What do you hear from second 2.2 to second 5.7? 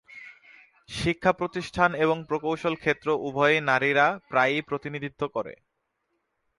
প্রকৌশল ক্ষেত্র উভয়েই নারীরা প্রায়ই প্রতিনিধিত্ব করে।